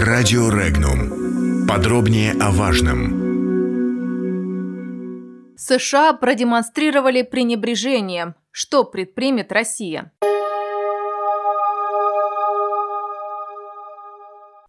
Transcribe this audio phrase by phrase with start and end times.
[0.00, 1.66] Радио Регнум.
[1.66, 3.18] Подробнее о важном.
[5.56, 8.36] США продемонстрировали пренебрежение.
[8.52, 10.12] Что предпримет Россия?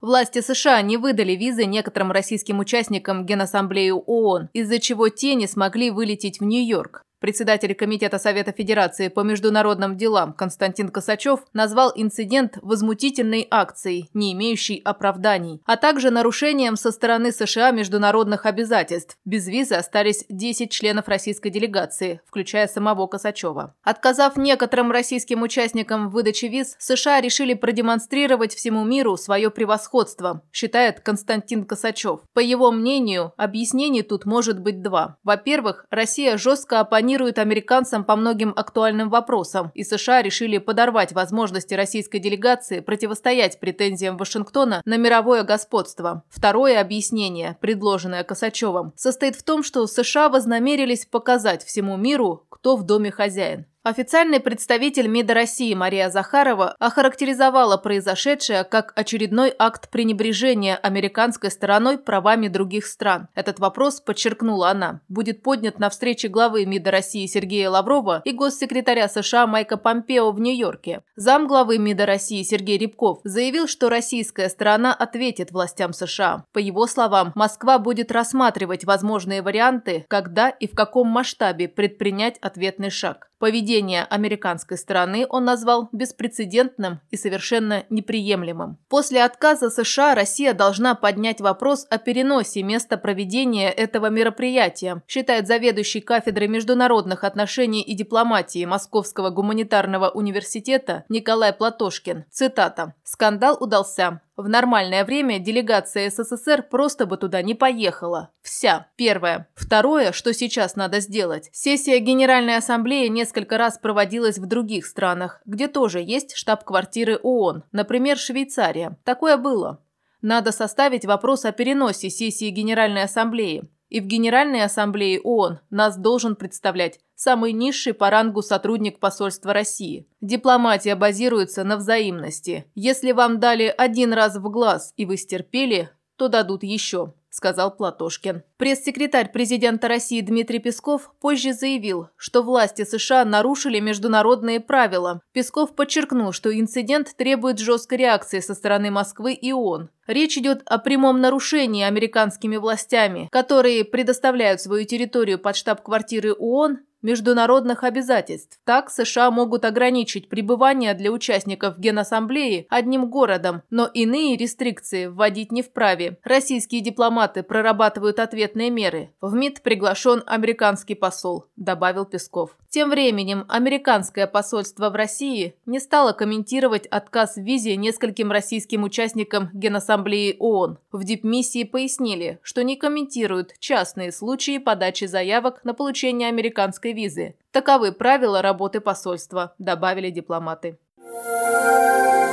[0.00, 5.90] Власти США не выдали визы некоторым российским участникам Генассамблеи ООН, из-за чего те не смогли
[5.90, 7.02] вылететь в Нью-Йорк.
[7.18, 14.82] Председатель Комитета Совета Федерации по международным делам Константин Косачев назвал инцидент возмутительной акцией, не имеющей
[14.84, 19.16] оправданий, а также нарушением со стороны США международных обязательств.
[19.24, 23.74] Без визы остались 10 членов российской делегации, включая самого Косачева.
[23.82, 31.00] Отказав некоторым российским участникам в выдаче виз, США решили продемонстрировать всему миру свое превосходство, считает
[31.00, 32.20] Константин Косачев.
[32.34, 35.16] По его мнению, объяснений тут может быть два.
[35.24, 41.72] Во-первых, Россия жестко оппонирует оппонирует американцам по многим актуальным вопросам, и США решили подорвать возможности
[41.72, 46.24] российской делегации противостоять претензиям Вашингтона на мировое господство.
[46.28, 52.82] Второе объяснение, предложенное Косачевым, состоит в том, что США вознамерились показать всему миру, кто в
[52.82, 53.66] доме хозяин.
[53.86, 62.48] Официальный представитель МИДа России Мария Захарова охарактеризовала произошедшее как очередной акт пренебрежения американской стороной правами
[62.48, 63.28] других стран.
[63.36, 69.06] Этот вопрос, подчеркнула она, будет поднят на встрече главы МИДа России Сергея Лаврова и госсекретаря
[69.06, 71.02] США Майка Помпео в Нью-Йорке.
[71.14, 76.44] Зам главы МИДа России Сергей Рябков заявил, что российская сторона ответит властям США.
[76.52, 82.90] По его словам, Москва будет рассматривать возможные варианты, когда и в каком масштабе предпринять ответный
[82.90, 83.28] шаг.
[83.38, 88.78] Поведение американской стороны он назвал беспрецедентным и совершенно неприемлемым.
[88.88, 96.00] После отказа США Россия должна поднять вопрос о переносе места проведения этого мероприятия, считает заведующий
[96.00, 102.24] кафедрой международных отношений и дипломатии Московского гуманитарного университета Николай Платошкин.
[102.30, 102.94] Цитата.
[103.04, 104.20] «Скандал удался.
[104.36, 108.30] В нормальное время делегация СССР просто бы туда не поехала.
[108.42, 108.86] Вся.
[108.96, 109.48] Первое.
[109.54, 111.48] Второе, что сейчас надо сделать.
[111.52, 118.18] Сессия Генеральной Ассамблеи несколько раз проводилась в других странах, где тоже есть штаб-квартиры ООН, например,
[118.18, 118.98] Швейцария.
[119.02, 119.80] Такое было.
[120.22, 123.68] Надо составить вопрос о переносе сессии Генеральной Ассамблеи.
[123.88, 130.06] И в Генеральной Ассамблее ООН нас должен представлять самый низший по рангу сотрудник посольства России.
[130.20, 132.70] Дипломатия базируется на взаимности.
[132.76, 138.42] Если вам дали один раз в глаз и вы стерпели, то дадут еще сказал Платошкин.
[138.56, 145.20] Пресс-секретарь президента России Дмитрий Песков позже заявил, что власти США нарушили международные правила.
[145.32, 149.90] Песков подчеркнул, что инцидент требует жесткой реакции со стороны Москвы и ООН.
[150.06, 157.84] Речь идет о прямом нарушении американскими властями, которые предоставляют свою территорию под штаб-квартиры ООН международных
[157.84, 158.58] обязательств.
[158.64, 165.62] Так США могут ограничить пребывание для участников Генассамблеи одним городом, но иные рестрикции вводить не
[165.62, 166.18] вправе.
[166.24, 169.10] Российские дипломаты прорабатывают ответные меры.
[169.20, 172.56] В МИД приглашен американский посол, добавил Песков.
[172.68, 179.48] Тем временем американское посольство в России не стало комментировать отказ в визе нескольким российским участникам
[179.54, 180.78] Генассамблеи ООН.
[180.92, 187.36] В дипмиссии пояснили, что не комментируют частные случаи подачи заявок на получение американской визы.
[187.52, 190.78] Таковы правила работы посольства, добавили дипломаты.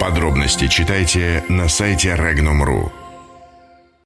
[0.00, 3.05] Подробности читайте на сайте Regnum.ru.